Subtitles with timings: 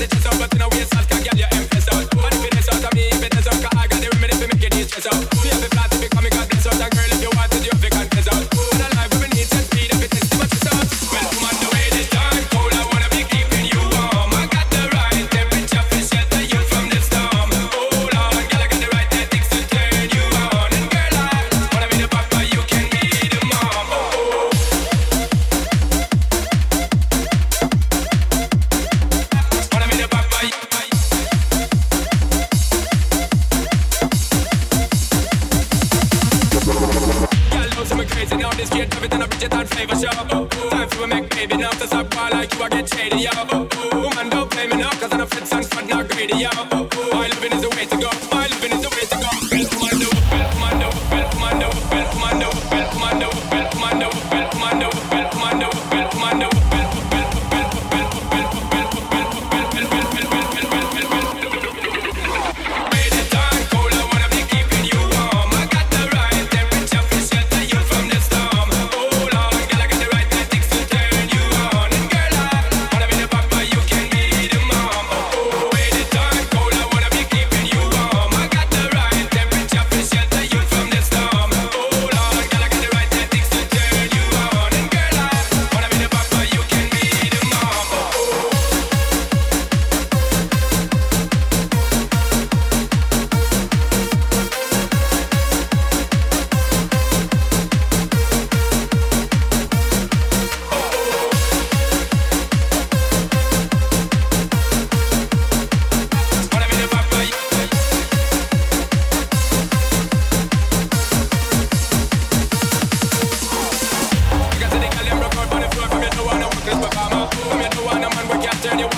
[0.00, 1.09] it is all but in a waste.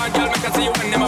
[0.03, 1.02] hard, girl, make I see you in the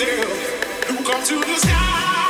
[0.00, 0.88] yourself.
[0.88, 2.29] You come to the sky.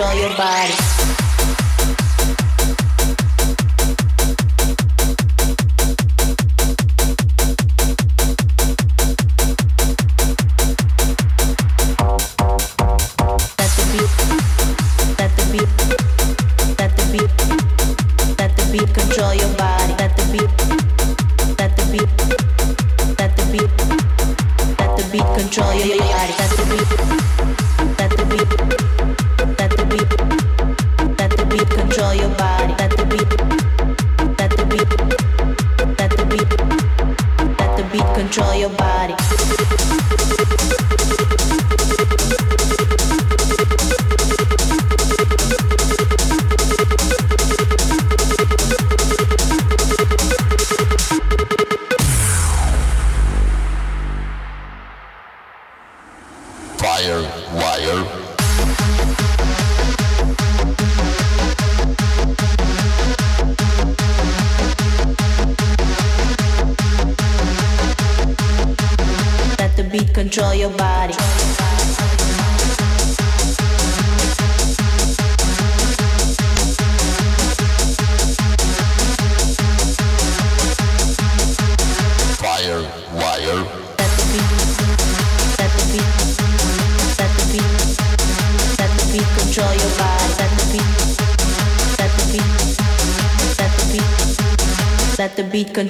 [0.00, 0.79] control your body.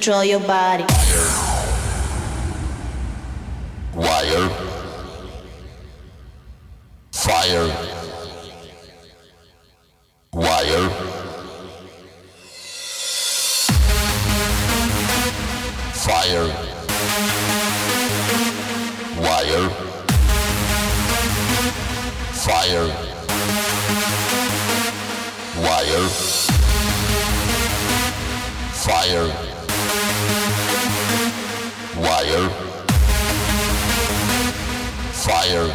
[0.01, 0.85] Control your body.
[3.95, 4.49] Wire.
[7.13, 7.69] Fire.
[10.33, 10.89] Wire.
[15.93, 16.47] Fire.
[19.21, 19.69] Wire.
[22.33, 22.87] Fire.
[25.61, 26.09] Wire.
[28.73, 29.50] Fire
[35.31, 35.71] fire,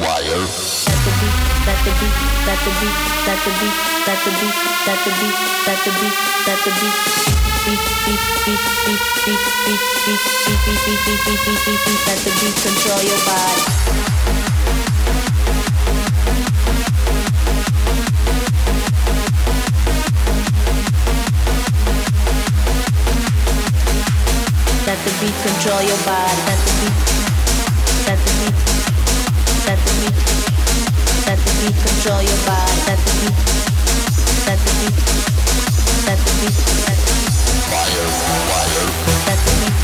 [0.00, 0.40] wire.
[0.88, 1.36] Let the beat,
[1.68, 2.16] let the beat,
[2.48, 3.76] let the beat,
[4.08, 4.56] let the beat,
[4.88, 5.36] let the beat,
[5.68, 6.16] let the beat,
[6.48, 6.96] let the beat,
[7.66, 12.00] beat, beat, beat, beat, beat, beat, beat, beat, beat, beat, beat, beat, beat, beat, beat,
[12.08, 14.17] let the beat control your body.
[25.08, 26.36] The beat control your body.
[26.44, 26.96] Let the beat.
[28.04, 28.56] Let the beat.
[29.64, 30.16] Let the beat.
[31.24, 32.76] Let the beat control your body.
[32.84, 33.38] Let the beat.
[34.44, 34.98] Let the beat.
[36.04, 36.56] Let the beat.
[36.84, 37.36] Let the beat.
[37.72, 38.84] Fire, fire.
[39.24, 39.76] Let the beat.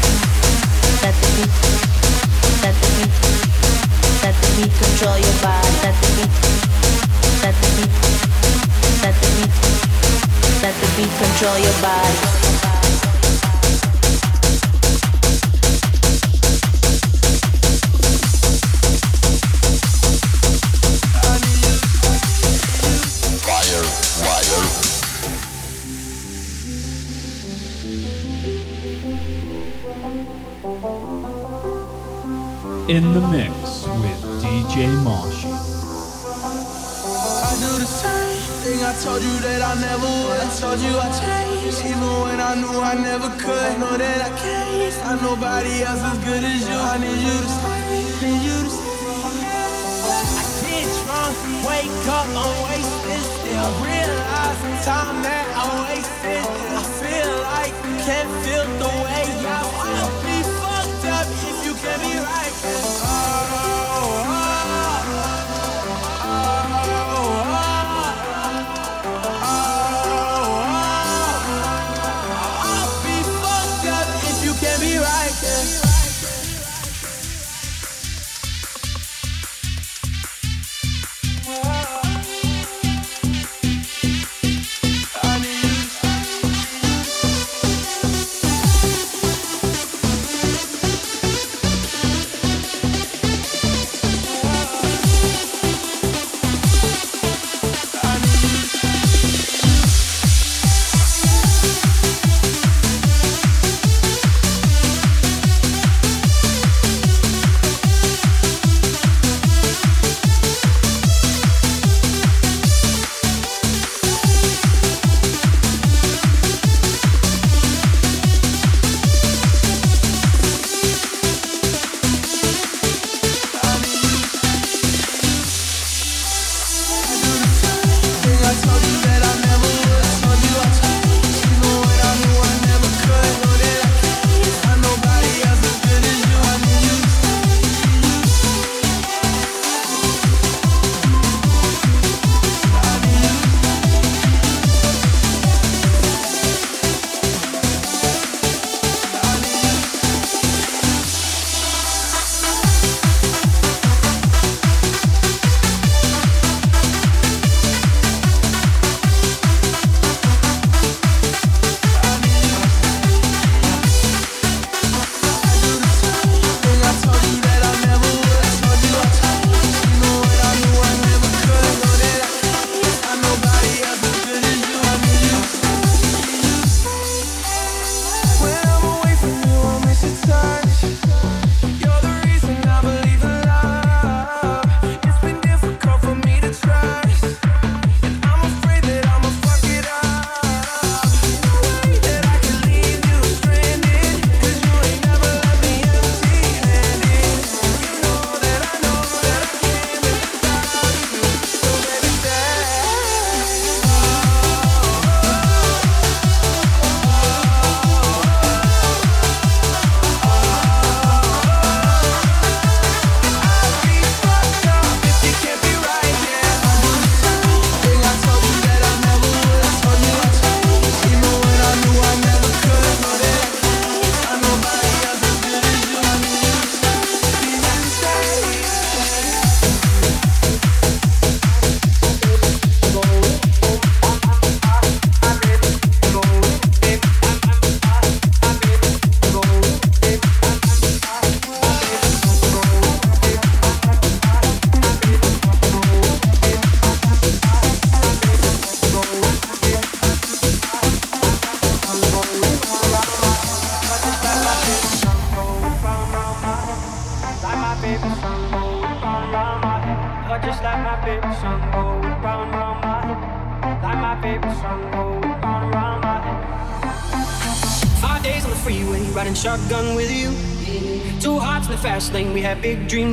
[1.00, 1.54] Let the beat.
[4.20, 4.72] Let the beat.
[4.76, 5.72] Control your body.
[5.84, 6.32] Let the beat.
[7.40, 7.94] Let the beat.
[9.00, 9.54] Let the beat.
[10.60, 12.43] Let the beat control your body.
[33.14, 35.46] The mix with DJ Moshi.
[37.46, 40.40] I do the same thing I told you that I never would.
[40.42, 43.78] I told you I changed, even when I knew I never could.
[43.78, 46.74] Know that I can't find nobody else as good as you.
[46.74, 48.98] I need you to stay, need you to stay.
[50.10, 51.38] I get drunk,
[51.70, 53.70] wake up, I'm wasted still.
[54.82, 56.33] Time that I wasted.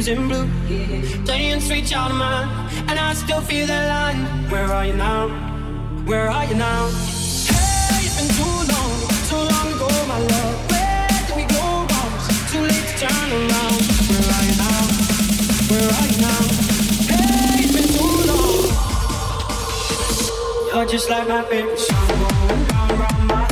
[0.02, 0.48] dreams in blue.
[1.26, 2.50] Playing sweet child of mine,
[2.90, 4.50] and I still feel that line.
[4.50, 5.30] Where are you now?
[6.06, 6.88] Where are you now?
[6.88, 8.92] Hey, it's been too long,
[9.30, 10.70] too long ago, my love.
[10.72, 12.14] Where did we go wrong?
[12.52, 13.82] Too late to turn around.
[14.10, 14.82] Where are you now?
[15.70, 16.42] Where are you now?
[17.12, 18.60] Hey, it's been too long.
[20.74, 23.51] You're just like my favorite song, going round, my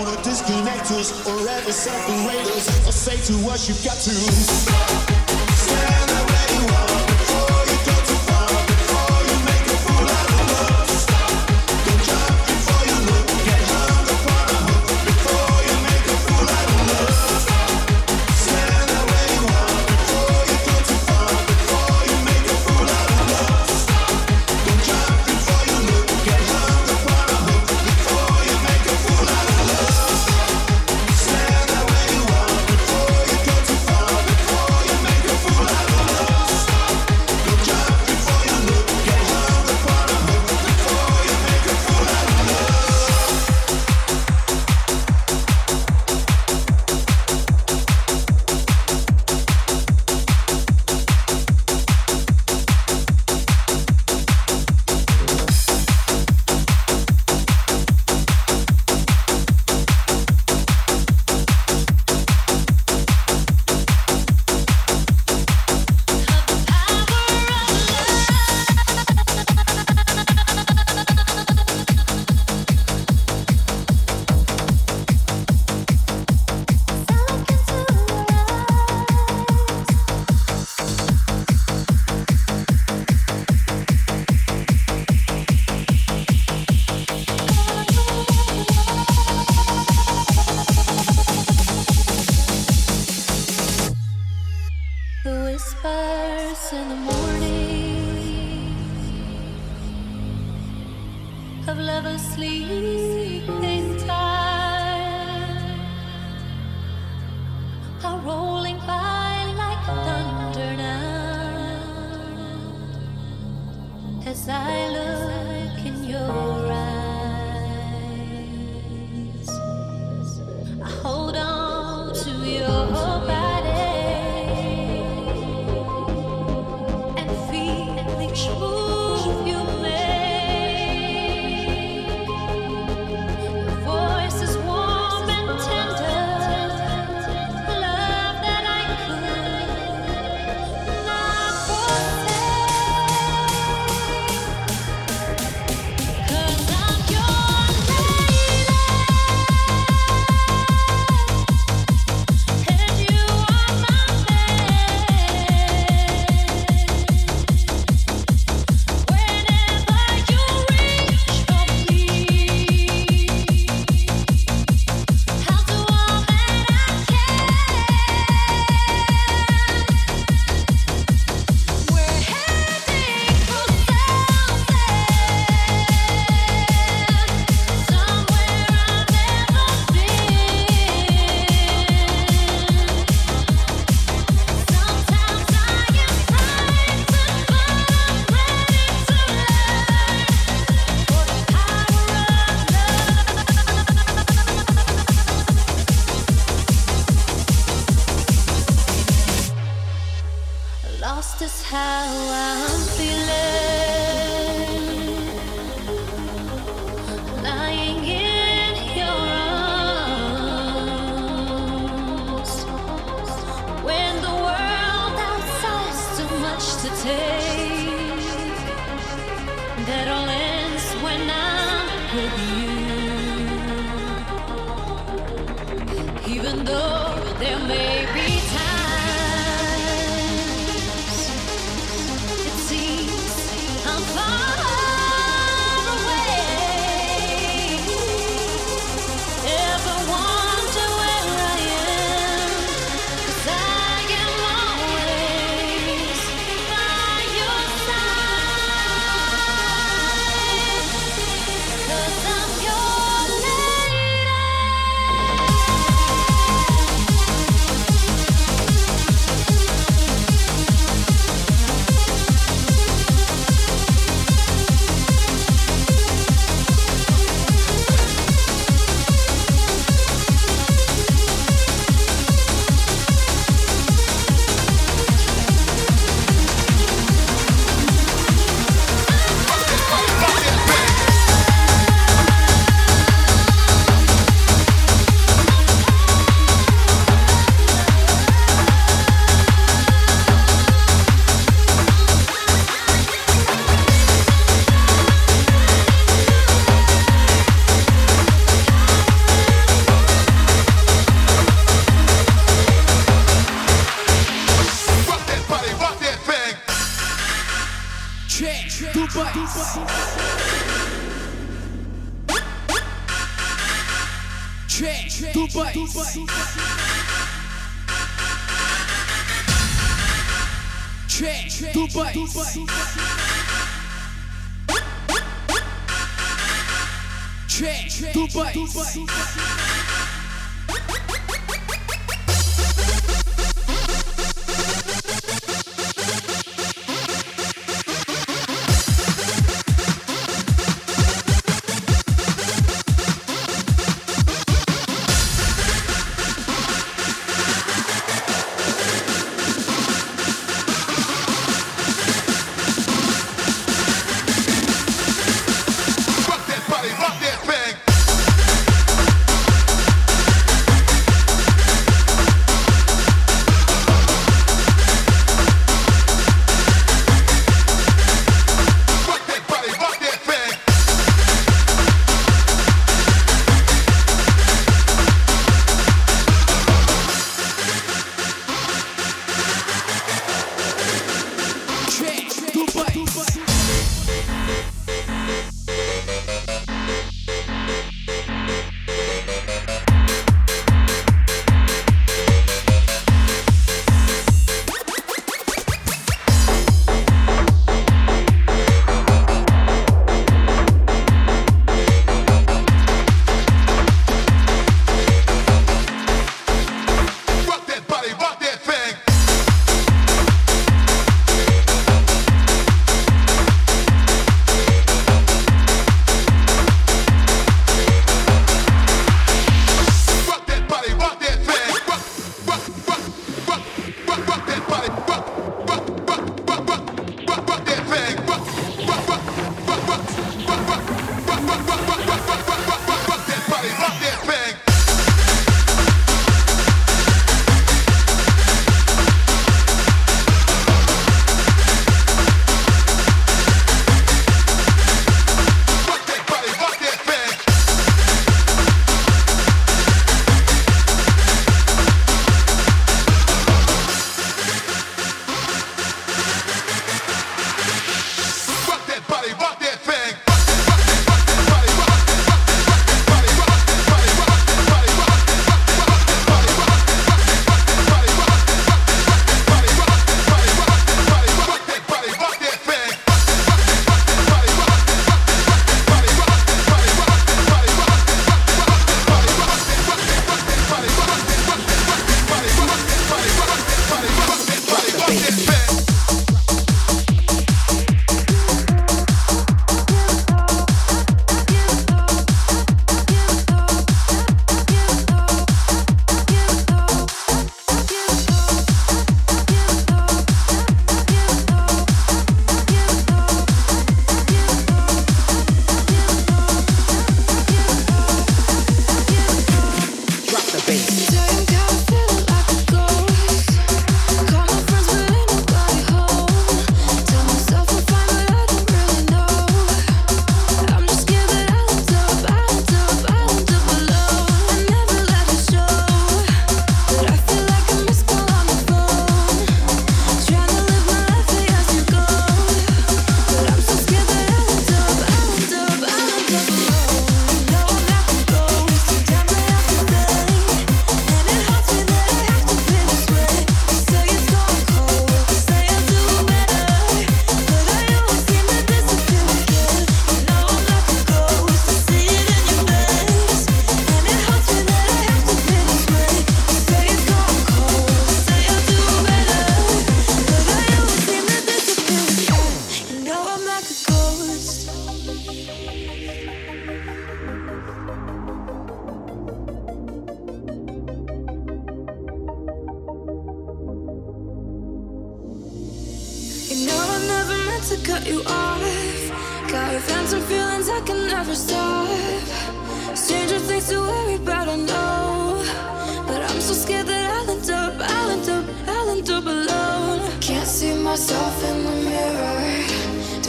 [0.00, 2.86] gonna disconnect us or ever separate us.
[2.86, 5.11] I say to us, you've got to.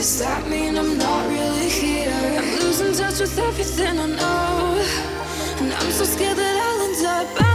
[0.04, 2.12] Does that mean I'm not really here?
[2.12, 4.84] I'm losing touch with everything I know.
[5.60, 7.53] And I'm so scared that I'll end up.